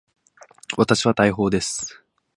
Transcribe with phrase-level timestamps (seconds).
[0.77, 2.03] 私は大砲です。